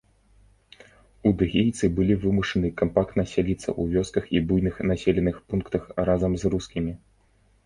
[1.29, 6.93] Удэгейцы былі вымушаны кампактна сяліцца ў вёсках і буйных населеных пунктах разам з рускімі.